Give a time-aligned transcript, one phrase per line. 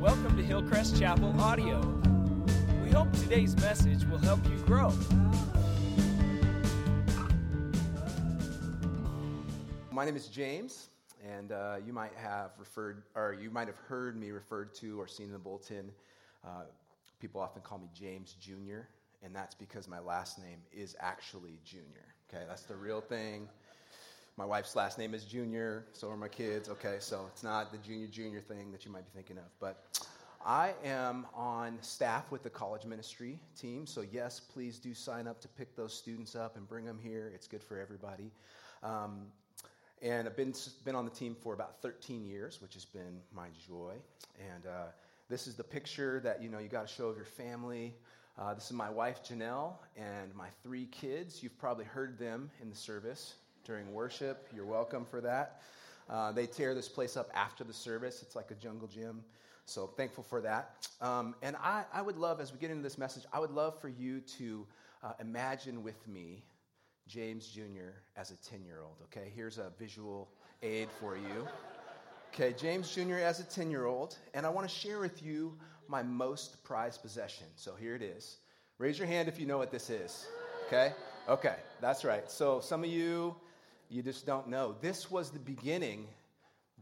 [0.00, 1.78] Welcome to Hillcrest Chapel Audio.
[2.82, 4.94] We hope today's message will help you grow.
[9.92, 10.88] My name is James,
[11.22, 15.06] and uh, you might have referred, or you might have heard me referred to or
[15.06, 15.92] seen in the bulletin.
[16.46, 16.62] Uh,
[17.20, 18.86] people often call me James Jr.,
[19.22, 22.14] and that's because my last name is actually Junior.
[22.32, 23.50] Okay, that's the real thing.
[24.36, 26.68] My wife's last name is Junior, so are my kids.
[26.68, 29.44] Okay, so it's not the Junior Junior thing that you might be thinking of.
[29.58, 29.84] But
[30.44, 35.40] I am on staff with the college ministry team, so yes, please do sign up
[35.42, 37.30] to pick those students up and bring them here.
[37.34, 38.30] It's good for everybody.
[38.82, 39.26] Um,
[40.00, 40.54] and I've been,
[40.84, 43.94] been on the team for about 13 years, which has been my joy.
[44.38, 44.86] And uh,
[45.28, 47.94] this is the picture that you know you got to show of your family.
[48.38, 51.42] Uh, this is my wife Janelle and my three kids.
[51.42, 53.34] You've probably heard them in the service
[53.70, 54.48] during worship.
[54.52, 55.62] You're welcome for that.
[56.08, 58.20] Uh, they tear this place up after the service.
[58.20, 59.22] It's like a jungle gym.
[59.64, 60.88] So thankful for that.
[61.00, 63.80] Um, and I, I, would love, as we get into this message, I would love
[63.80, 64.66] for you to
[65.04, 66.42] uh, imagine with me
[67.06, 67.92] James Jr.
[68.16, 68.96] as a 10 year old.
[69.04, 70.28] Okay, here's a visual
[70.64, 71.46] aid for you.
[72.34, 73.18] Okay, James Jr.
[73.18, 74.16] as a 10 year old.
[74.34, 77.46] And I want to share with you my most prized possession.
[77.54, 78.38] So here it is.
[78.78, 80.26] Raise your hand if you know what this is.
[80.66, 80.92] Okay?
[81.28, 82.28] Okay, that's right.
[82.28, 83.36] So some of you,
[83.90, 84.76] you just don't know.
[84.80, 86.06] This was the beginning,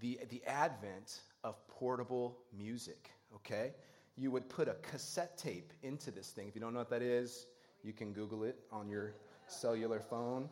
[0.00, 3.72] the, the advent of portable music, okay?
[4.16, 6.48] You would put a cassette tape into this thing.
[6.48, 7.46] If you don't know what that is,
[7.82, 9.14] you can Google it on your
[9.46, 10.50] cellular phone.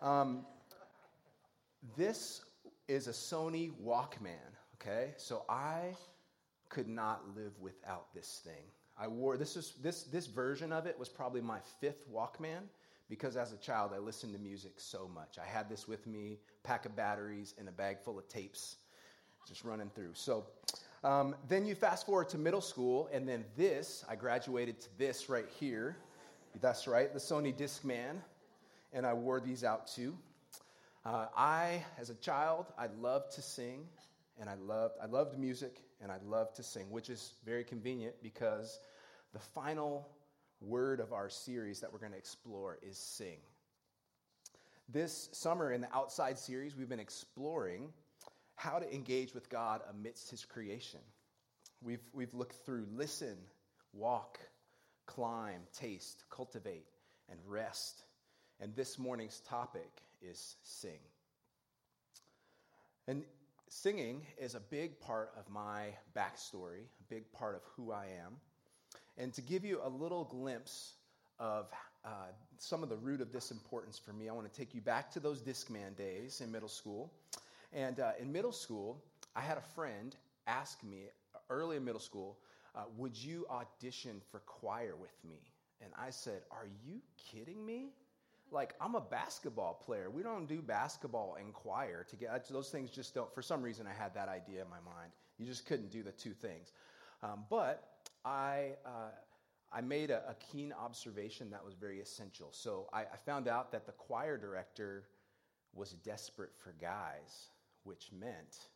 [0.00, 0.44] Um,
[1.96, 2.42] this
[2.88, 4.36] is a Sony Walkman,
[4.74, 5.14] okay?
[5.16, 5.94] So I
[6.68, 8.64] could not live without this thing.
[8.98, 12.64] I wore this is this this version of it was probably my fifth Walkman
[13.12, 15.36] because as a child I listened to music so much.
[15.38, 18.76] I had this with me, pack of batteries, and a bag full of tapes,
[19.46, 20.12] just running through.
[20.14, 20.46] So
[21.04, 25.28] um, then you fast forward to middle school, and then this, I graduated to this
[25.28, 25.98] right here.
[26.62, 28.16] That's right, the Sony Discman,
[28.94, 30.16] and I wore these out too.
[31.04, 33.84] Uh, I, as a child, I loved to sing,
[34.40, 38.14] and I loved, I loved music, and I loved to sing, which is very convenient
[38.22, 38.78] because
[39.34, 40.08] the final
[40.64, 43.38] word of our series that we're going to explore is sing.
[44.88, 47.92] This summer in the Outside series, we've been exploring
[48.56, 51.00] how to engage with God amidst His creation.
[51.82, 53.36] We've, we've looked through listen,
[53.92, 54.38] walk,
[55.06, 56.86] climb, taste, cultivate,
[57.28, 58.04] and rest.
[58.60, 59.90] And this morning's topic
[60.20, 61.00] is sing.
[63.08, 63.24] And
[63.68, 68.36] singing is a big part of my backstory, a big part of who I am.
[69.18, 70.94] And to give you a little glimpse
[71.38, 71.66] of
[72.04, 72.08] uh,
[72.58, 75.10] some of the root of this importance for me, I want to take you back
[75.12, 77.12] to those Discman days in middle school.
[77.72, 79.02] And uh, in middle school,
[79.36, 80.14] I had a friend
[80.46, 81.04] ask me
[81.50, 82.38] early in middle school,
[82.74, 85.40] uh, Would you audition for choir with me?
[85.82, 87.90] And I said, Are you kidding me?
[88.50, 90.10] Like, I'm a basketball player.
[90.10, 92.42] We don't do basketball and choir together.
[92.50, 95.10] Those things just don't, for some reason, I had that idea in my mind.
[95.38, 96.72] You just couldn't do the two things.
[97.22, 97.91] Um, but
[98.24, 99.10] I, uh,
[99.72, 102.48] I made a, a, keen observation that was very essential.
[102.52, 105.04] So I, I found out that the choir director
[105.74, 107.48] was desperate for guys,
[107.84, 108.68] which meant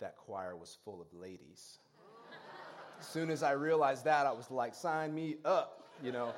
[0.00, 1.78] that choir was full of ladies.
[3.00, 6.32] as soon as I realized that, I was like, sign me up, you know.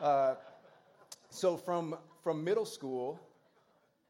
[0.00, 0.34] Uh,
[1.30, 3.20] so from, from middle school,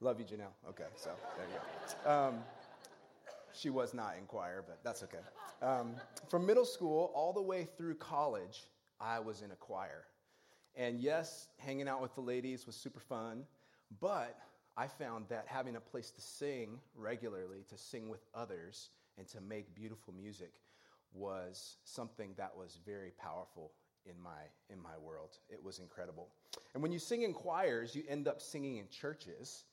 [0.00, 0.68] love you, Janelle.
[0.68, 2.10] Okay, so there you go.
[2.10, 2.34] Um,
[3.54, 5.18] she was not in choir, but that's okay.
[5.62, 5.94] Um,
[6.28, 8.64] from middle school all the way through college,
[9.00, 10.04] I was in a choir.
[10.76, 13.44] And yes, hanging out with the ladies was super fun,
[14.00, 14.38] but
[14.76, 19.40] I found that having a place to sing regularly, to sing with others, and to
[19.40, 20.52] make beautiful music
[21.12, 23.72] was something that was very powerful
[24.06, 25.38] in my in my world.
[25.48, 26.28] It was incredible.
[26.74, 29.64] And when you sing in choirs, you end up singing in churches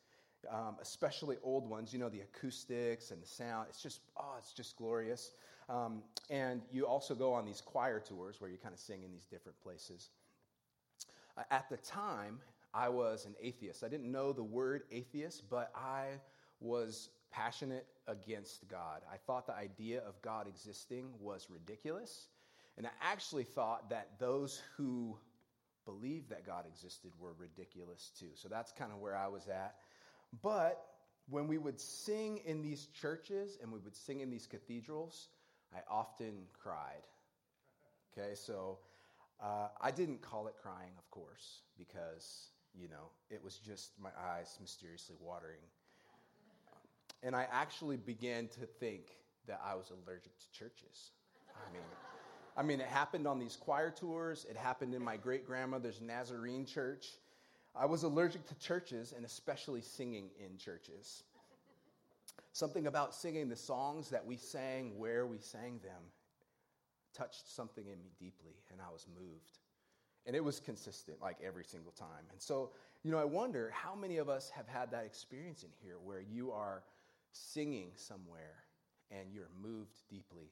[0.51, 1.93] um, especially old ones.
[1.93, 3.67] You know, the acoustics and the sound.
[3.69, 5.31] It's just, oh, it's just glorious.
[5.69, 9.11] Um, and you also go on these choir tours where you kind of sing in
[9.11, 10.09] these different places.
[11.37, 12.39] Uh, at the time,
[12.73, 13.83] I was an atheist.
[13.83, 16.19] I didn't know the word atheist, but I
[16.59, 19.01] was passionate against God.
[19.11, 22.27] I thought the idea of God existing was ridiculous.
[22.77, 25.17] And I actually thought that those who
[25.85, 28.29] believed that God existed were ridiculous too.
[28.35, 29.75] So that's kind of where I was at.
[30.41, 30.83] But
[31.29, 35.29] when we would sing in these churches and we would sing in these cathedrals,
[35.73, 37.07] I often cried.
[38.17, 38.79] Okay, so
[39.41, 44.09] uh, I didn't call it crying, of course, because, you know, it was just my
[44.31, 45.61] eyes mysteriously watering.
[47.23, 51.11] And I actually began to think that I was allergic to churches.
[51.55, 51.81] I mean,
[52.55, 54.45] I mean, it happened on these choir tours.
[54.49, 57.07] It happened in my great grandmother's Nazarene church.
[57.79, 61.23] I was allergic to churches and especially singing in churches.
[62.51, 66.01] Something about singing the songs that we sang where we sang them
[67.13, 69.59] touched something in me deeply, and I was moved.
[70.25, 72.25] And it was consistent, like every single time.
[72.31, 72.71] And so,
[73.03, 76.21] you know, I wonder how many of us have had that experience in here where
[76.21, 76.83] you are
[77.31, 78.63] singing somewhere
[79.11, 80.46] and you're moved deeply.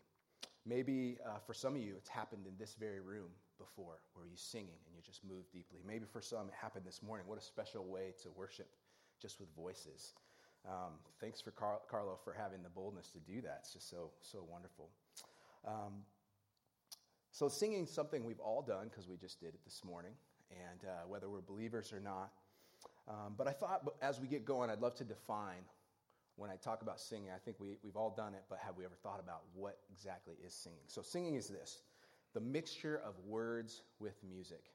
[0.66, 3.30] Maybe uh, for some of you, it's happened in this very room
[3.60, 5.80] before where you're singing and you just move deeply.
[5.86, 7.28] Maybe for some, it happened this morning.
[7.28, 8.68] What a special way to worship
[9.22, 10.14] just with voices.
[10.68, 13.60] Um, thanks for Car- Carlo for having the boldness to do that.
[13.62, 14.90] It's just so, so wonderful.
[15.68, 16.04] Um,
[17.32, 20.14] so, singing something we've all done because we just did it this morning,
[20.50, 22.32] and uh, whether we're believers or not.
[23.08, 25.64] Um, but I thought as we get going, I'd love to define
[26.36, 27.30] when I talk about singing.
[27.34, 30.36] I think we, we've all done it, but have we ever thought about what exactly
[30.46, 30.84] is singing?
[30.88, 31.82] So, singing is this
[32.34, 34.72] the mixture of words with music,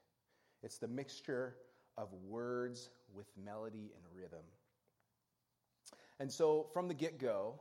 [0.63, 1.55] it's the mixture
[1.97, 4.45] of words with melody and rhythm.
[6.19, 7.59] And so, from the get go,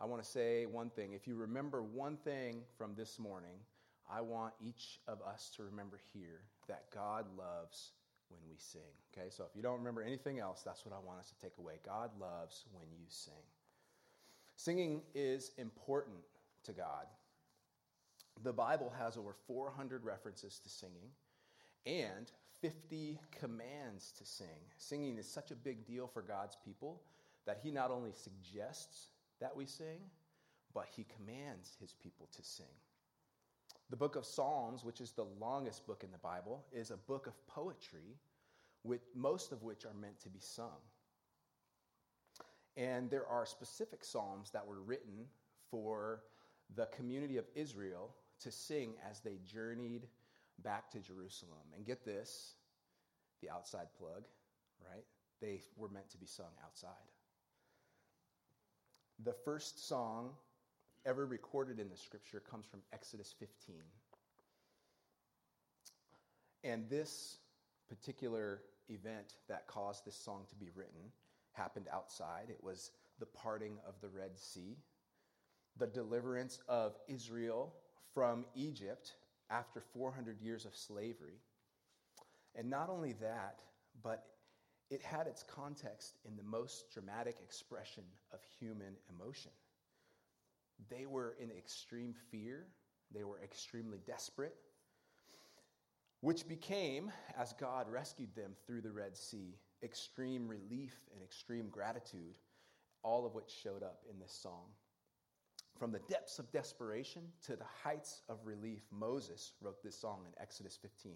[0.00, 1.12] I want to say one thing.
[1.12, 3.58] If you remember one thing from this morning,
[4.10, 7.92] I want each of us to remember here that God loves
[8.32, 8.80] when we sing.
[9.12, 11.58] Okay, so if you don't remember anything else, that's what I want us to take
[11.58, 11.74] away.
[11.84, 13.34] God loves when you sing.
[14.56, 16.16] Singing is important
[16.64, 17.06] to God.
[18.42, 21.10] The Bible has over 400 references to singing
[21.86, 22.30] and
[22.60, 24.46] 50 commands to sing.
[24.78, 27.02] Singing is such a big deal for God's people
[27.46, 29.08] that he not only suggests
[29.40, 29.98] that we sing,
[30.72, 32.66] but he commands his people to sing.
[33.92, 37.26] The book of Psalms, which is the longest book in the Bible, is a book
[37.26, 38.16] of poetry,
[38.84, 40.80] with most of which are meant to be sung.
[42.78, 45.26] And there are specific psalms that were written
[45.70, 46.22] for
[46.74, 50.08] the community of Israel to sing as they journeyed
[50.62, 51.60] back to Jerusalem.
[51.76, 52.54] And get this
[53.42, 54.22] the outside plug,
[54.90, 55.04] right?
[55.42, 56.92] They were meant to be sung outside.
[59.22, 60.30] The first song
[61.04, 63.76] ever recorded in the scripture comes from Exodus 15.
[66.64, 67.38] And this
[67.88, 71.10] particular event that caused this song to be written
[71.52, 72.46] happened outside.
[72.48, 74.76] It was the parting of the Red Sea,
[75.78, 77.74] the deliverance of Israel
[78.14, 79.12] from Egypt
[79.50, 81.40] after 400 years of slavery.
[82.54, 83.60] And not only that,
[84.02, 84.24] but
[84.90, 89.52] it had its context in the most dramatic expression of human emotion.
[90.90, 92.66] They were in extreme fear,
[93.14, 94.54] they were extremely desperate,
[96.20, 102.36] which became, as God rescued them through the Red Sea, extreme relief and extreme gratitude,
[103.02, 104.66] all of which showed up in this song.
[105.78, 110.40] From the depths of desperation to the heights of relief, Moses wrote this song in
[110.40, 111.14] Exodus 15.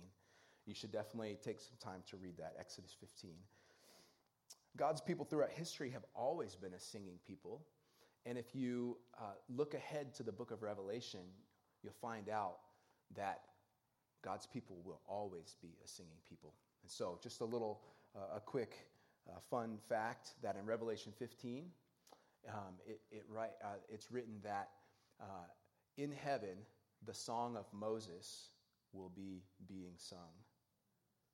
[0.66, 3.30] You should definitely take some time to read that, Exodus 15.
[4.76, 7.64] God's people throughout history have always been a singing people.
[8.26, 11.20] And if you uh, look ahead to the book of Revelation,
[11.82, 12.58] you'll find out
[13.14, 13.42] that
[14.22, 16.52] God's people will always be a singing people.
[16.82, 17.82] And so, just a little,
[18.16, 18.74] uh, a quick
[19.28, 21.66] uh, fun fact that in Revelation 15,
[22.48, 24.70] um, it, it write, uh, it's written that
[25.20, 25.46] uh,
[25.96, 26.56] in heaven,
[27.06, 28.50] the song of Moses
[28.92, 30.34] will be being sung.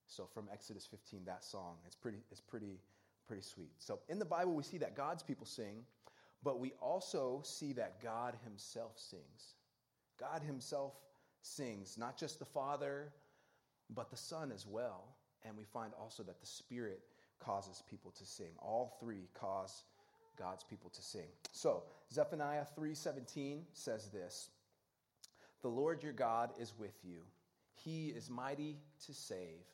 [0.06, 2.80] So from Exodus 15, that song, it's pretty, it's pretty,
[3.26, 3.72] pretty sweet.
[3.78, 5.84] So in the Bible, we see that God's people sing,
[6.42, 9.54] but we also see that God Himself sings.
[10.18, 10.94] God Himself
[11.42, 13.12] sings, not just the Father,
[13.90, 15.16] but the Son as well.
[15.44, 17.00] And we find also that the Spirit
[17.40, 18.52] causes people to sing.
[18.58, 19.84] All three cause
[20.38, 21.28] God's people to sing.
[21.52, 24.50] So, Zephaniah 3:17 says this:
[25.62, 27.25] "The Lord your God is with you.
[27.75, 29.66] He is mighty to save.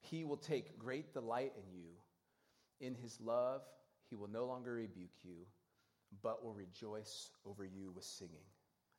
[0.00, 1.90] He will take great delight in you.
[2.80, 3.62] In his love,
[4.08, 5.46] he will no longer rebuke you,
[6.22, 8.44] but will rejoice over you with singing.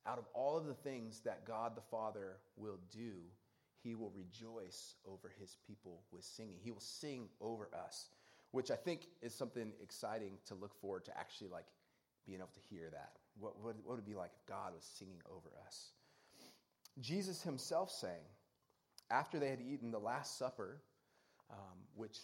[0.05, 3.13] Out of all of the things that God the Father will do,
[3.83, 6.57] he will rejoice over his people with singing.
[6.63, 8.09] He will sing over us,
[8.51, 11.65] which I think is something exciting to look forward to actually like
[12.25, 13.11] being able to hear that.
[13.39, 15.91] What, what, what would it be like if God was singing over us?
[16.99, 18.25] Jesus himself sang
[19.11, 20.81] after they had eaten the Last Supper,
[21.51, 22.17] um, which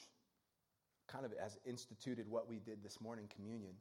[1.08, 3.74] kind of as instituted what we did this morning, communion.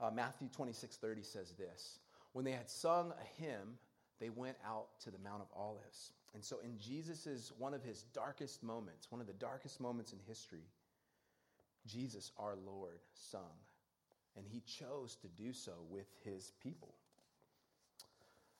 [0.00, 1.98] Uh, Matthew 26 30 says this
[2.32, 3.78] When they had sung a hymn,
[4.20, 6.12] they went out to the Mount of Olives.
[6.34, 10.18] And so, in Jesus' one of his darkest moments, one of the darkest moments in
[10.26, 10.64] history,
[11.86, 13.58] Jesus, our Lord, sung.
[14.36, 16.94] And he chose to do so with his people.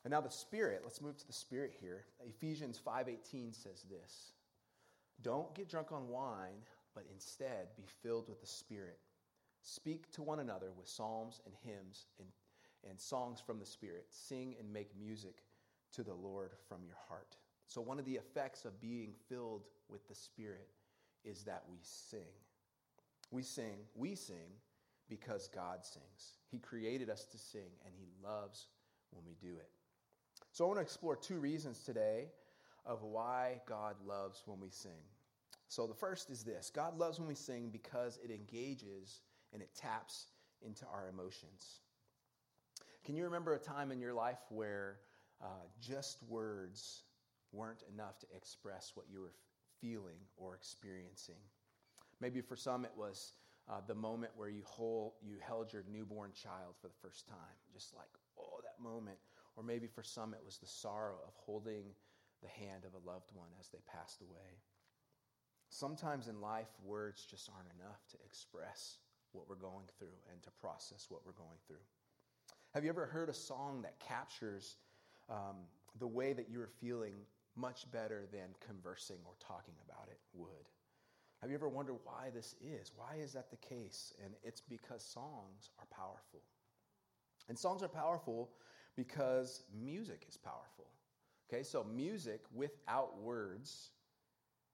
[0.04, 2.06] And now the Spirit, let's move to the Spirit here.
[2.26, 4.32] Ephesians 5:18 says this.
[5.22, 8.98] Don't get drunk on wine, but instead be filled with the Spirit.
[9.62, 12.28] Speak to one another with psalms and hymns and,
[12.88, 14.06] and songs from the Spirit.
[14.10, 15.42] Sing and make music
[15.92, 17.36] to the Lord from your heart.
[17.66, 20.68] So, one of the effects of being filled with the Spirit
[21.24, 22.32] is that we sing.
[23.30, 24.58] We sing, we sing
[25.08, 26.34] because God sings.
[26.50, 28.66] He created us to sing, and He loves
[29.10, 29.70] when we do it.
[30.52, 32.28] So, I want to explore two reasons today
[32.86, 35.02] of why God loves when we sing.
[35.68, 39.20] So, the first is this God loves when we sing because it engages
[39.52, 40.26] and it taps
[40.62, 41.80] into our emotions.
[43.04, 44.98] Can you remember a time in your life where
[45.42, 47.04] uh, just words
[47.52, 49.32] weren't enough to express what you were
[49.80, 51.40] feeling or experiencing?
[52.20, 53.32] Maybe for some it was
[53.68, 57.56] uh, the moment where you, hold, you held your newborn child for the first time,
[57.72, 59.16] just like, oh, that moment.
[59.56, 61.84] Or maybe for some it was the sorrow of holding
[62.42, 64.60] the hand of a loved one as they passed away.
[65.68, 68.98] Sometimes in life, words just aren't enough to express
[69.32, 71.82] what we're going through and to process what we're going through.
[72.74, 74.76] Have you ever heard a song that captures
[75.28, 75.56] um,
[75.98, 77.14] the way that you're feeling
[77.56, 80.68] much better than conversing or talking about it would?
[81.40, 82.92] Have you ever wondered why this is?
[82.94, 84.12] Why is that the case?
[84.22, 86.40] And it's because songs are powerful.
[87.48, 88.50] And songs are powerful
[88.96, 90.86] because music is powerful.
[91.52, 93.90] Okay, so music without words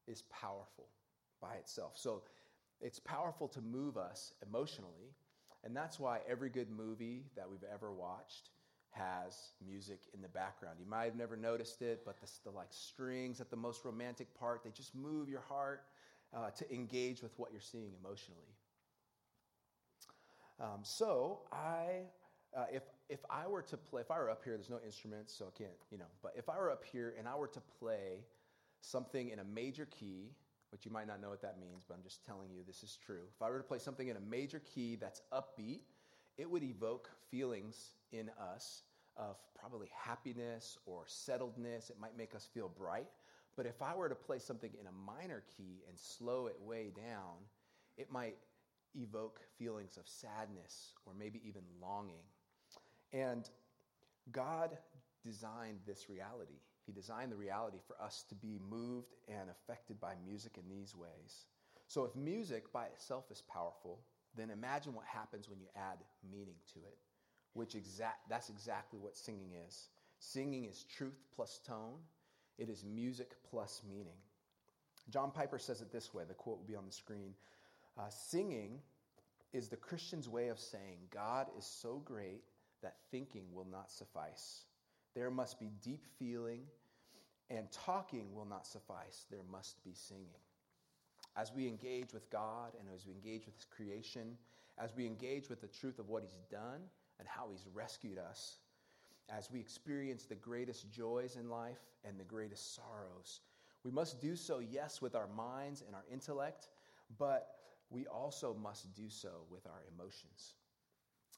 [0.07, 0.89] is powerful
[1.41, 1.93] by itself.
[1.97, 2.23] So
[2.80, 5.14] it's powerful to move us emotionally,
[5.64, 8.50] and that's why every good movie that we've ever watched
[8.90, 10.76] has music in the background.
[10.80, 14.35] You might have never noticed it, but the, the like strings at the most romantic
[14.38, 15.85] part, they just move your heart
[16.35, 18.54] uh, to engage with what you're seeing emotionally.
[20.59, 22.04] Um, so I,
[22.56, 25.33] uh, if if I were to play, if I were up here, there's no instruments,
[25.33, 26.06] so I can't, you know.
[26.23, 28.25] But if I were up here and I were to play
[28.80, 30.30] something in a major key
[30.76, 32.99] which you might not know what that means, but I'm just telling you this is
[33.02, 33.23] true.
[33.35, 35.80] If I were to play something in a major key that's upbeat,
[36.37, 38.83] it would evoke feelings in us
[39.16, 41.88] of probably happiness or settledness.
[41.88, 43.06] It might make us feel bright.
[43.56, 46.92] But if I were to play something in a minor key and slow it way
[46.95, 47.37] down,
[47.97, 48.37] it might
[48.95, 52.25] evoke feelings of sadness or maybe even longing.
[53.14, 53.49] And
[54.30, 54.76] God
[55.25, 56.61] designed this reality.
[56.87, 60.95] He designed the reality for us to be moved and affected by music in these
[60.95, 61.47] ways.
[61.88, 64.00] So, if music by itself is powerful,
[64.37, 65.99] then imagine what happens when you add
[66.31, 66.99] meaning to it,
[67.55, 69.88] which exact, that's exactly what singing is.
[70.19, 71.99] Singing is truth plus tone,
[72.59, 74.19] it is music plus meaning.
[75.11, 77.35] John Piper says it this way the quote will be on the screen
[77.99, 78.81] uh, Singing
[79.52, 82.43] is the Christian's way of saying, God is so great
[82.83, 84.64] that thinking will not suffice.
[85.17, 86.61] There must be deep feeling,
[87.49, 89.25] and talking will not suffice.
[89.31, 90.43] There must be singing.
[91.37, 94.37] As we engage with God and as we engage with His creation,
[94.79, 96.83] as we engage with the truth of what He's done
[97.19, 98.59] and how He's rescued us,
[99.31, 103.41] as we experience the greatest joys in life and the greatest sorrows,
[103.85, 106.69] we must do so, yes, with our minds and our intellect,
[107.19, 107.57] but
[107.89, 110.55] we also must do so with our emotions.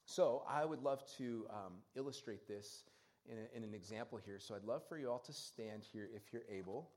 [0.05, 2.83] So, I would love to um, illustrate this
[3.29, 4.39] in, a, in an example here.
[4.39, 6.89] So I'd love for you all to stand here if you're able.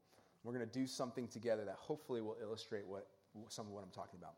[0.44, 3.06] We're going to do something together that hopefully will illustrate what
[3.48, 4.34] some of what I'm talking about.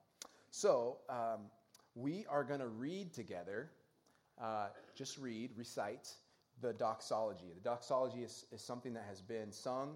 [0.51, 1.47] So um,
[1.95, 3.71] we are going to read together,
[4.41, 6.11] uh, just read, recite
[6.61, 7.53] the doxology.
[7.55, 9.95] The doxology is, is something that has been sung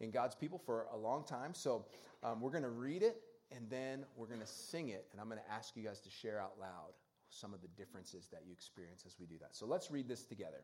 [0.00, 1.54] in God's people for a long time.
[1.54, 1.86] So
[2.22, 5.06] um, we're going to read it and then we're going to sing it.
[5.12, 6.92] And I'm going to ask you guys to share out loud
[7.30, 9.54] some of the differences that you experience as we do that.
[9.56, 10.62] So let's read this together.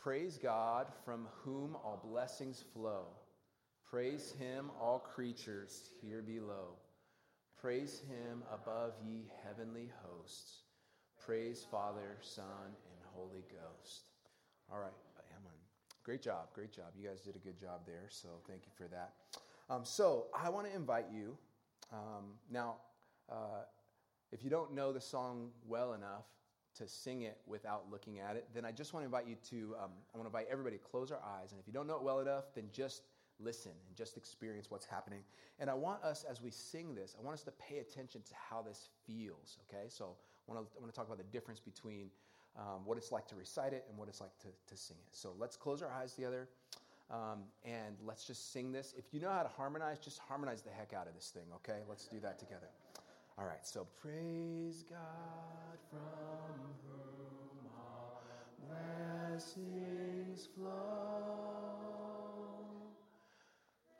[0.00, 3.04] Praise God from whom all blessings flow.
[3.84, 6.68] Praise him, all creatures here below.
[7.60, 10.60] Praise him above ye heavenly hosts.
[11.22, 14.04] Praise Father, Son, and Holy Ghost.
[14.72, 14.90] All right,
[15.38, 15.52] Amen.
[16.02, 16.94] Great job, great job.
[16.98, 19.12] You guys did a good job there, so thank you for that.
[19.68, 21.36] Um, so I want to invite you.
[21.92, 22.76] Um, now,
[23.30, 23.64] uh,
[24.32, 26.24] if you don't know the song well enough,
[26.80, 29.76] to sing it without looking at it, then I just want to invite you to,
[29.82, 31.52] um, I want to invite everybody to close our eyes.
[31.52, 33.02] And if you don't know it well enough, then just
[33.38, 35.20] listen and just experience what's happening.
[35.58, 38.34] And I want us, as we sing this, I want us to pay attention to
[38.34, 39.84] how this feels, okay?
[39.88, 40.16] So
[40.48, 42.10] I want to, I want to talk about the difference between
[42.58, 45.14] um, what it's like to recite it and what it's like to, to sing it.
[45.14, 46.48] So let's close our eyes together.
[47.10, 48.94] Um, and let's just sing this.
[48.96, 51.80] If you know how to harmonize, just harmonize the heck out of this thing, okay?
[51.88, 52.68] Let's do that together.
[53.38, 58.22] All right, so praise God from whom all
[58.68, 60.70] blessings flow.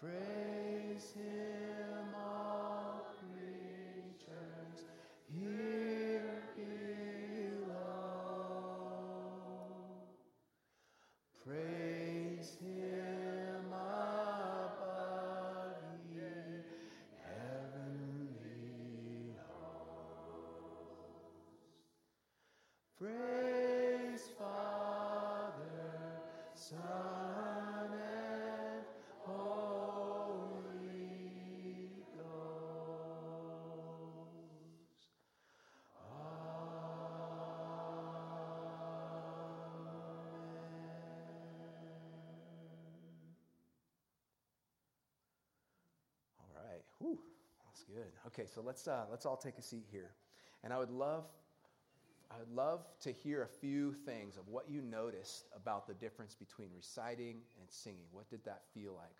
[0.00, 1.49] Praise Him.
[47.00, 47.18] Whew,
[47.64, 48.12] that's good.
[48.28, 50.10] Okay, so let's uh, let's all take a seat here,
[50.62, 51.24] and I would love
[52.30, 56.68] I'd love to hear a few things of what you noticed about the difference between
[56.76, 58.06] reciting and singing.
[58.12, 59.16] What did that feel like?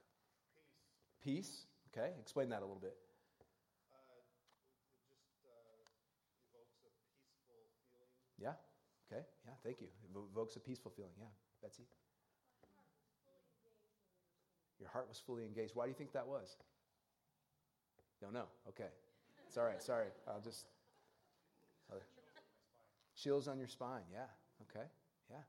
[1.24, 1.36] Peace.
[1.48, 1.66] Peace.
[1.92, 2.94] Okay, explain that a little bit.
[3.90, 5.74] Uh, it, it just uh,
[6.54, 7.66] evokes a peaceful feeling.
[8.38, 8.54] Yeah.
[9.10, 9.26] Okay.
[9.44, 9.58] Yeah.
[9.64, 9.88] Thank you.
[10.06, 11.18] It evokes a peaceful feeling.
[11.18, 11.82] Yeah, Betsy.
[14.78, 15.74] Your heart was fully engaged.
[15.74, 16.56] Why do you think that was?
[18.20, 18.46] Don't know.
[18.68, 18.90] Okay.
[19.46, 19.82] It's all right.
[19.82, 20.06] Sorry.
[20.28, 20.66] I'll just.
[21.90, 22.02] Other.
[23.16, 24.02] Chills on your spine.
[24.12, 24.28] Yeah.
[24.70, 24.86] Okay.
[25.30, 25.42] Yeah.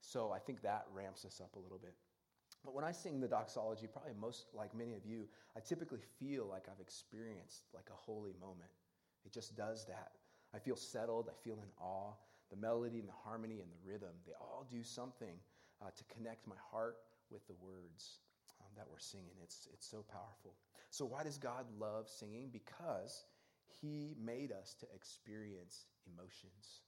[0.00, 1.94] So I think that ramps us up a little bit.
[2.64, 6.46] But when I sing the doxology, probably most like many of you, I typically feel
[6.46, 8.70] like I've experienced like a holy moment.
[9.26, 10.12] It just does that.
[10.54, 12.12] I feel settled, I feel in awe.
[12.50, 15.36] The melody and the harmony and the rhythm, they all do something
[15.82, 16.96] uh, to connect my heart
[17.30, 18.18] with the words
[18.60, 19.34] um, that we're singing.
[19.42, 20.54] It's, it's so powerful.
[20.90, 22.50] So, why does God love singing?
[22.52, 23.24] Because
[23.80, 26.82] He made us to experience emotions.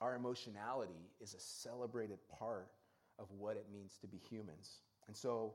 [0.00, 2.70] Our emotionality is a celebrated part
[3.18, 4.80] of what it means to be humans.
[5.06, 5.54] And so,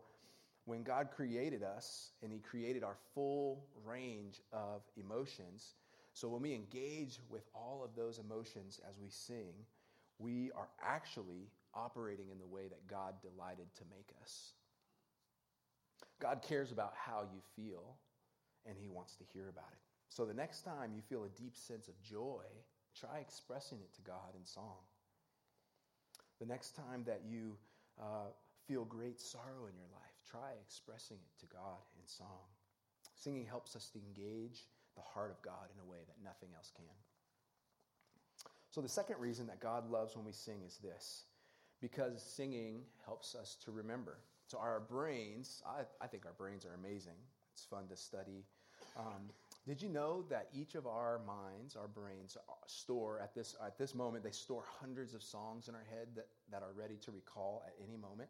[0.65, 5.75] when God created us and He created our full range of emotions,
[6.13, 9.53] so when we engage with all of those emotions as we sing,
[10.19, 14.53] we are actually operating in the way that God delighted to make us.
[16.19, 17.95] God cares about how you feel,
[18.65, 19.79] and He wants to hear about it.
[20.09, 22.43] So the next time you feel a deep sense of joy,
[22.99, 24.81] try expressing it to God in song.
[26.39, 27.57] The next time that you
[27.99, 28.29] uh,
[28.67, 32.45] feel great sorrow in your life, try expressing it to God in song.
[33.15, 36.71] Singing helps us to engage the heart of God in a way that nothing else
[36.75, 36.85] can.
[38.69, 41.23] So, the second reason that God loves when we sing is this
[41.81, 44.17] because singing helps us to remember.
[44.47, 47.17] So, our brains, I, I think our brains are amazing.
[47.53, 48.45] It's fun to study.
[48.95, 49.29] Um,
[49.67, 53.93] did you know that each of our minds, our brains, store at this, at this
[53.93, 57.63] moment, they store hundreds of songs in our head that, that are ready to recall
[57.67, 58.29] at any moment?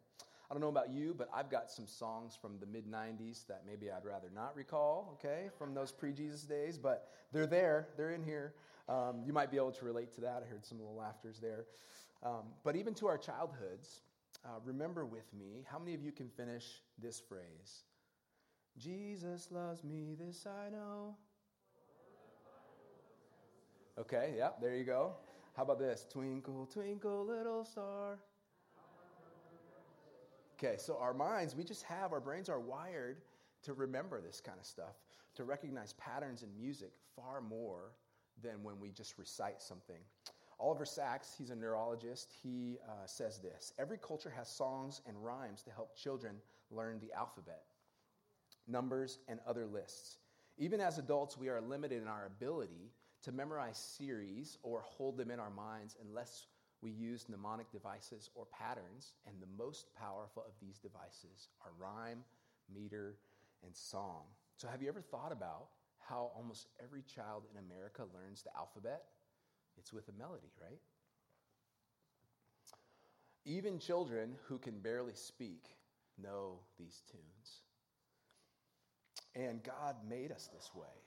[0.49, 3.63] I don't know about you, but I've got some songs from the mid 90s that
[3.67, 8.11] maybe I'd rather not recall, okay, from those pre Jesus days, but they're there, they're
[8.11, 8.53] in here.
[8.89, 10.41] Um, you might be able to relate to that.
[10.43, 11.65] I heard some little laughters there.
[12.23, 14.01] Um, but even to our childhoods,
[14.43, 17.83] uh, remember with me, how many of you can finish this phrase?
[18.77, 21.15] Jesus loves me, this I know.
[23.99, 25.13] Okay, yeah, there you go.
[25.55, 26.05] How about this?
[26.11, 28.19] Twinkle, twinkle, little star.
[30.59, 33.17] Okay, so our minds, we just have, our brains are wired
[33.63, 34.95] to remember this kind of stuff,
[35.35, 37.91] to recognize patterns in music far more
[38.43, 39.99] than when we just recite something.
[40.59, 45.63] Oliver Sacks, he's a neurologist, he uh, says this Every culture has songs and rhymes
[45.63, 46.35] to help children
[46.69, 47.63] learn the alphabet,
[48.67, 50.17] numbers, and other lists.
[50.59, 52.91] Even as adults, we are limited in our ability
[53.23, 56.47] to memorize series or hold them in our minds unless
[56.81, 62.23] we use mnemonic devices or patterns, and the most powerful of these devices are rhyme,
[62.73, 63.17] meter,
[63.63, 64.23] and song.
[64.57, 69.03] So, have you ever thought about how almost every child in America learns the alphabet?
[69.77, 70.79] It's with a melody, right?
[73.45, 75.65] Even children who can barely speak
[76.21, 77.61] know these tunes.
[79.35, 81.06] And God made us this way.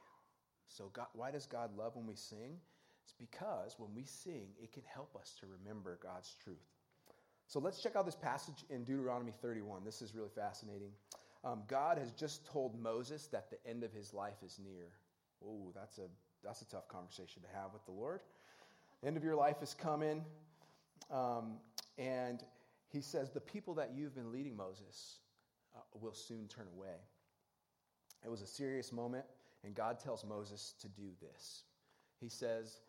[0.71, 2.59] So, God, why does God love when we sing?
[3.03, 6.57] It's because when we sing, it can help us to remember God's truth.
[7.49, 9.85] So, let's check out this passage in Deuteronomy 31.
[9.85, 10.93] This is really fascinating.
[11.43, 14.93] Um, God has just told Moses that the end of his life is near.
[15.45, 16.07] Oh, that's a,
[16.45, 18.21] that's a tough conversation to have with the Lord.
[19.05, 20.25] End of your life is coming.
[21.11, 21.57] Um,
[21.99, 22.45] and
[22.93, 25.19] he says, The people that you've been leading, Moses,
[25.75, 26.97] uh, will soon turn away.
[28.25, 29.25] It was a serious moment,
[29.65, 31.65] and God tells Moses to do this.
[32.21, 32.81] He says,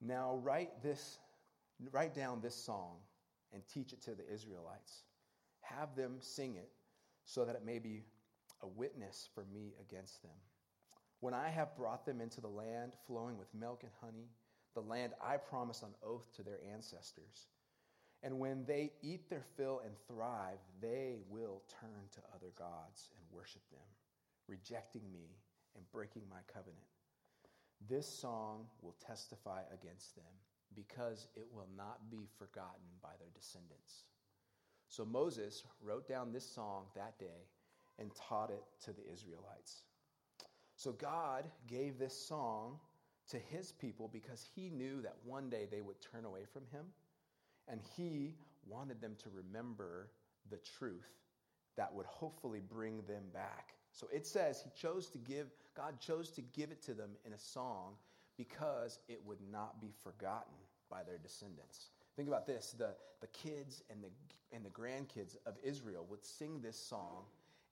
[0.00, 1.18] Now write this,
[1.92, 2.96] write down this song
[3.52, 5.04] and teach it to the Israelites.
[5.60, 6.70] Have them sing it
[7.24, 8.04] so that it may be
[8.62, 10.32] a witness for me against them.
[11.20, 14.28] When I have brought them into the land flowing with milk and honey,
[14.74, 17.48] the land I promised on oath to their ancestors.
[18.22, 23.36] And when they eat their fill and thrive, they will turn to other gods and
[23.36, 23.86] worship them,
[24.48, 25.36] rejecting me
[25.76, 26.86] and breaking my covenant.
[27.88, 30.32] This song will testify against them
[30.74, 34.04] because it will not be forgotten by their descendants.
[34.88, 37.46] So Moses wrote down this song that day
[37.98, 39.82] and taught it to the Israelites.
[40.76, 42.78] So God gave this song
[43.30, 46.86] to his people because he knew that one day they would turn away from him
[47.66, 48.34] and he
[48.66, 50.08] wanted them to remember
[50.50, 51.08] the truth
[51.76, 53.74] that would hopefully bring them back.
[53.98, 57.32] So it says he chose to give, God chose to give it to them in
[57.32, 57.94] a song
[58.36, 60.54] because it would not be forgotten
[60.88, 61.90] by their descendants.
[62.14, 64.10] Think about this the, the kids and the,
[64.54, 67.24] and the grandkids of Israel would sing this song,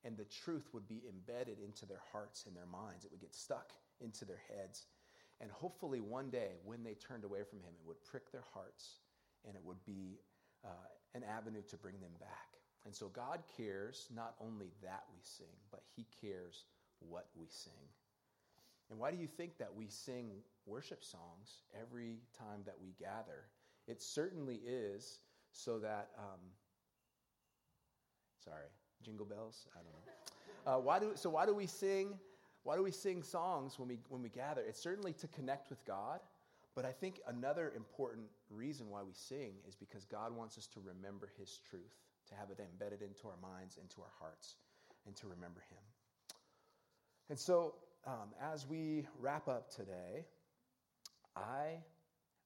[0.03, 3.05] and the truth would be embedded into their hearts and their minds.
[3.05, 4.87] It would get stuck into their heads.
[5.39, 8.99] And hopefully, one day, when they turned away from him, it would prick their hearts
[9.47, 10.19] and it would be
[10.65, 12.56] uh, an avenue to bring them back.
[12.87, 16.63] And so, God cares not only that we sing, but He cares
[16.99, 17.73] what we sing.
[18.89, 20.29] And why do you think that we sing
[20.65, 23.43] worship songs every time that we gather?
[23.89, 25.19] It certainly is
[25.51, 26.39] so that, um,
[28.41, 28.67] sorry,
[29.03, 29.67] jingle bells?
[29.75, 30.77] I don't know.
[30.77, 32.17] Uh, why do, so, why do we sing?
[32.63, 34.61] Why do we sing songs when we, when we gather?
[34.61, 36.21] It's certainly to connect with God,
[36.73, 40.79] but I think another important reason why we sing is because God wants us to
[40.79, 44.55] remember His truth, to have it embedded into our minds, into our hearts,
[45.05, 45.83] and to remember Him.
[47.29, 50.25] And so, um, as we wrap up today,
[51.35, 51.79] I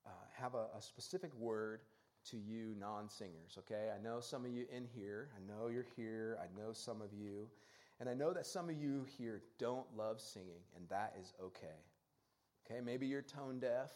[0.06, 1.82] uh, have a, a specific word
[2.30, 3.90] to you non singers, okay?
[3.96, 7.14] I know some of you in here, I know you're here, I know some of
[7.14, 7.48] you,
[8.00, 11.78] and I know that some of you here don't love singing, and that is okay.
[12.66, 13.92] Okay, maybe you're tone deaf,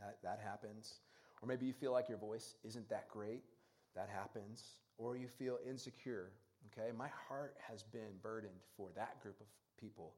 [0.00, 1.00] that, that happens.
[1.42, 3.42] Or maybe you feel like your voice isn't that great,
[3.96, 4.64] that happens.
[4.98, 6.30] Or you feel insecure,
[6.70, 6.90] okay?
[6.96, 9.46] My heart has been burdened for that group of
[9.78, 10.14] people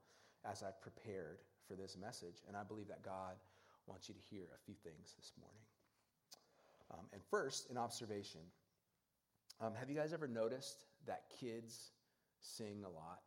[0.49, 3.35] as I've prepared for this message, and I believe that God
[3.87, 5.61] wants you to hear a few things this morning.
[6.93, 8.41] Um, and first, an observation.
[9.61, 11.91] Um, have you guys ever noticed that kids
[12.41, 13.21] sing a lot.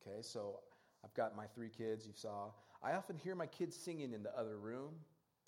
[0.00, 0.60] Okay, so
[1.04, 2.50] I've got my three kids, you saw.
[2.82, 4.94] I often hear my kids singing in the other room.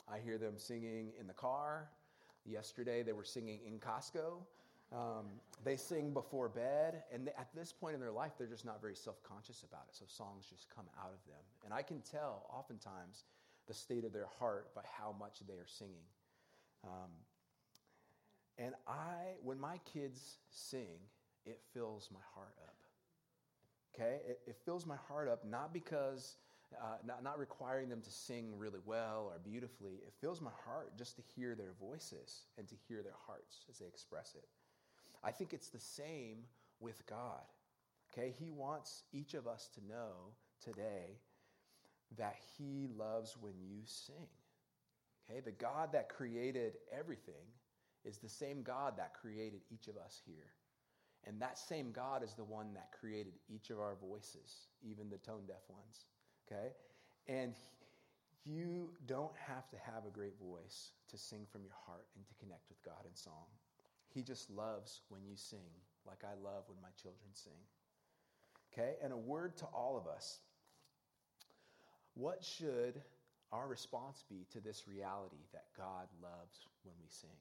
[0.09, 1.88] I hear them singing in the car.
[2.44, 4.38] Yesterday, they were singing in Costco.
[4.92, 5.26] Um,
[5.64, 8.80] they sing before bed, and they, at this point in their life, they're just not
[8.80, 9.96] very self conscious about it.
[9.96, 11.42] So songs just come out of them.
[11.64, 13.24] And I can tell oftentimes
[13.66, 16.04] the state of their heart by how much they are singing.
[16.85, 17.11] Um,
[18.59, 20.98] and I, when my kids sing,
[21.44, 22.76] it fills my heart up.
[23.94, 24.18] Okay?
[24.28, 26.37] It, it fills my heart up not because,
[26.83, 29.95] uh, not, not requiring them to sing really well or beautifully.
[30.07, 33.79] It fills my heart just to hear their voices and to hear their hearts as
[33.79, 34.49] they express it.
[35.23, 36.39] I think it's the same
[36.81, 37.43] with God.
[38.13, 38.35] Okay?
[38.39, 41.19] He wants each of us to know today
[42.17, 44.29] that He loves when you sing.
[45.29, 45.41] Okay?
[45.41, 47.47] The God that created everything
[48.05, 50.53] is the same God that created each of us here.
[51.27, 55.17] And that same God is the one that created each of our voices, even the
[55.17, 56.05] tone deaf ones.
[56.46, 56.72] Okay?
[57.26, 57.54] And
[58.44, 62.35] You don't have to have a great voice to sing from your heart and to
[62.35, 63.48] connect with God in song.
[64.12, 65.72] He just loves when you sing,
[66.07, 67.57] like I love when my children sing.
[68.72, 68.96] Okay?
[69.02, 70.40] And a word to all of us.
[72.12, 73.00] What should
[73.50, 77.38] our response be to this reality that God loves when we sing?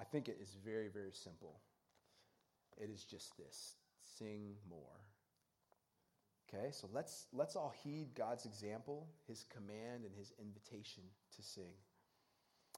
[0.00, 1.58] I think it is very, very simple.
[2.76, 3.74] It is just this
[4.16, 5.02] sing more.
[6.48, 11.02] Okay, so let's, let's all heed God's example, his command, and his invitation
[11.36, 11.74] to sing.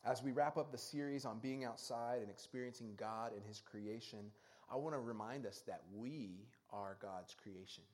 [0.04, 4.33] As we wrap up the series on being outside and experiencing God and his creation,
[4.72, 7.85] I want to remind us that we are God's creation,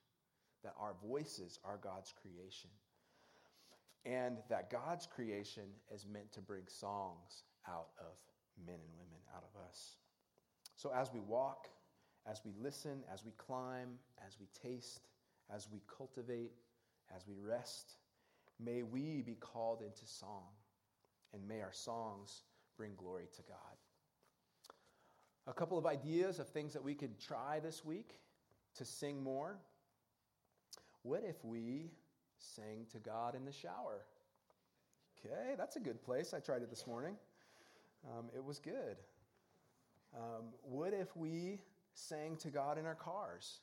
[0.62, 2.70] that our voices are God's creation,
[4.06, 8.16] and that God's creation is meant to bring songs out of
[8.64, 9.96] men and women, out of us.
[10.76, 11.68] So as we walk,
[12.26, 15.08] as we listen, as we climb, as we taste,
[15.54, 16.52] as we cultivate,
[17.14, 17.96] as we rest,
[18.58, 20.48] may we be called into song,
[21.32, 22.42] and may our songs
[22.76, 23.58] bring glory to God.
[25.46, 28.18] A couple of ideas of things that we could try this week
[28.76, 29.58] to sing more.
[31.02, 31.92] What if we
[32.38, 34.04] sang to God in the shower?
[35.24, 36.34] Okay, that's a good place.
[36.34, 37.14] I tried it this morning.
[38.06, 38.96] Um, it was good.
[40.14, 41.60] Um, what if we
[41.94, 43.60] sang to God in our cars?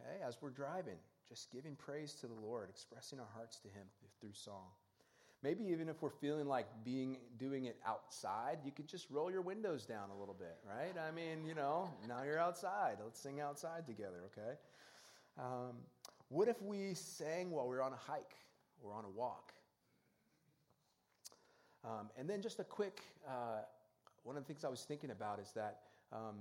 [0.00, 3.86] Okay, as we're driving, just giving praise to the Lord, expressing our hearts to Him
[4.20, 4.68] through song.
[5.42, 9.42] Maybe even if we're feeling like being doing it outside, you could just roll your
[9.42, 10.94] windows down a little bit, right?
[10.98, 12.96] I mean, you know, now you're outside.
[13.02, 14.56] Let's sing outside together, okay?
[15.38, 15.76] Um,
[16.28, 18.36] what if we sang while we are on a hike
[18.82, 19.52] or on a walk?
[21.84, 23.60] Um, and then just a quick, uh,
[24.22, 26.36] one of the things I was thinking about is that um,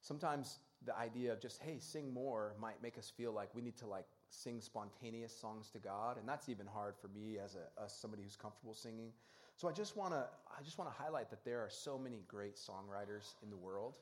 [0.00, 3.76] sometimes the idea of just hey sing more might make us feel like we need
[3.76, 7.82] to like sing spontaneous songs to god and that's even hard for me as a
[7.82, 9.12] as somebody who's comfortable singing.
[9.56, 10.24] So i just want to
[10.58, 13.96] i just want to highlight that there are so many great songwriters in the world.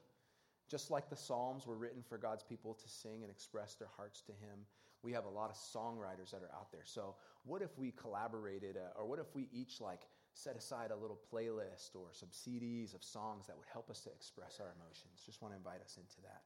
[0.69, 4.21] Just like the psalms were written for god's people to sing and express their hearts
[4.23, 4.67] to him
[5.03, 6.83] we have a lot of songwriters that are out there.
[6.85, 7.15] So
[7.45, 10.03] what if we collaborated uh, or what if we each like
[10.35, 14.11] set aside a little playlist or some cds of songs that would help us to
[14.11, 15.23] express our emotions?
[15.25, 16.43] Just want to invite us into that.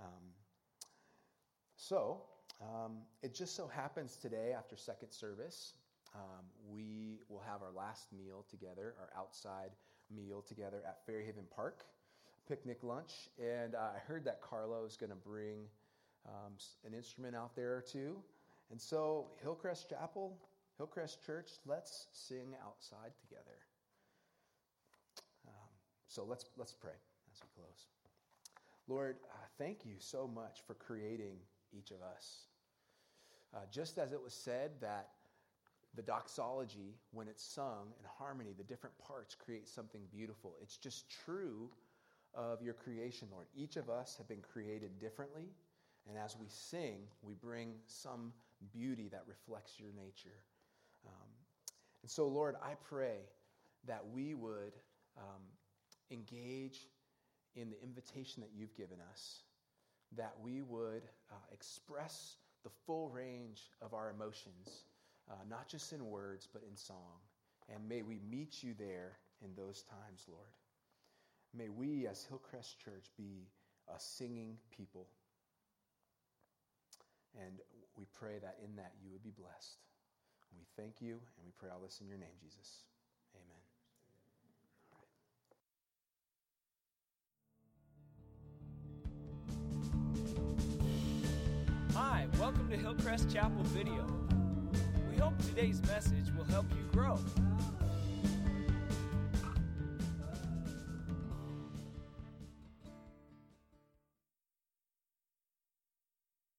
[0.00, 0.32] Um,
[1.76, 2.22] so,
[2.60, 5.74] um, it just so happens today, after second service,
[6.14, 9.70] um, we will have our last meal together, our outside
[10.14, 11.84] meal together at Fairhaven Park,
[12.48, 13.28] picnic lunch.
[13.38, 15.66] And uh, I heard that Carlo is going to bring
[16.26, 16.52] um,
[16.86, 18.16] an instrument out there two.
[18.70, 20.38] And so, Hillcrest Chapel,
[20.78, 23.58] Hillcrest Church, let's sing outside together.
[25.46, 25.68] Um,
[26.08, 26.96] so let's let's pray
[27.32, 27.86] as we close.
[28.88, 31.36] Lord, uh, thank you so much for creating
[31.76, 32.46] each of us.
[33.54, 35.10] Uh, just as it was said that
[35.94, 40.56] the doxology, when it's sung in harmony, the different parts create something beautiful.
[40.60, 41.70] It's just true
[42.34, 43.46] of your creation, Lord.
[43.56, 45.46] Each of us have been created differently,
[46.08, 48.32] and as we sing, we bring some
[48.72, 50.42] beauty that reflects your nature.
[51.06, 51.28] Um,
[52.02, 53.18] and so, Lord, I pray
[53.86, 54.72] that we would
[55.16, 55.42] um,
[56.10, 56.88] engage
[57.54, 59.42] in the invitation that you've given us,
[60.16, 64.84] that we would uh, express the full range of our emotions,
[65.30, 67.20] uh, not just in words, but in song.
[67.72, 70.52] And may we meet you there in those times, Lord.
[71.56, 73.48] May we, as Hillcrest Church, be
[73.88, 75.06] a singing people.
[77.40, 77.58] And
[77.96, 79.78] we pray that in that you would be blessed.
[80.56, 82.84] We thank you and we pray all this in your name, Jesus.
[92.38, 94.06] Welcome to Hillcrest Chapel Video.
[95.10, 97.18] We hope today's message will help you grow.